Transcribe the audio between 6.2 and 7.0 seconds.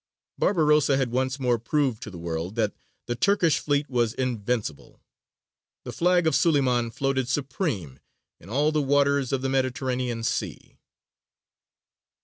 of Suleymān